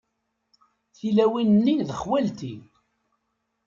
[0.97, 2.55] Tilawin-nni d xwalti.